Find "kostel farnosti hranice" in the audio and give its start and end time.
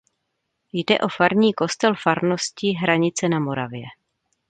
1.53-3.29